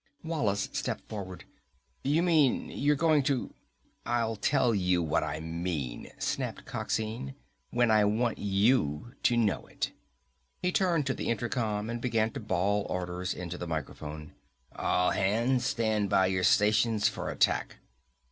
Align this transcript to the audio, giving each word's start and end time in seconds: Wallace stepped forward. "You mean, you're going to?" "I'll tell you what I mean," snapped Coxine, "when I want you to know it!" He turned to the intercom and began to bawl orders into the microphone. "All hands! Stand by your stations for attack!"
Wallace 0.23 0.67
stepped 0.73 1.07
forward. 1.07 1.43
"You 2.03 2.23
mean, 2.23 2.71
you're 2.71 2.95
going 2.95 3.21
to?" 3.21 3.53
"I'll 4.07 4.35
tell 4.35 4.73
you 4.73 5.03
what 5.03 5.23
I 5.23 5.39
mean," 5.39 6.09
snapped 6.17 6.65
Coxine, 6.65 7.35
"when 7.69 7.91
I 7.91 8.05
want 8.05 8.39
you 8.39 9.13
to 9.21 9.37
know 9.37 9.67
it!" 9.67 9.91
He 10.63 10.71
turned 10.71 11.05
to 11.05 11.13
the 11.13 11.29
intercom 11.29 11.87
and 11.87 12.01
began 12.01 12.31
to 12.31 12.39
bawl 12.39 12.87
orders 12.89 13.35
into 13.35 13.59
the 13.59 13.67
microphone. 13.67 14.33
"All 14.75 15.11
hands! 15.11 15.65
Stand 15.67 16.09
by 16.09 16.25
your 16.25 16.43
stations 16.43 17.07
for 17.07 17.29
attack!" 17.29 17.75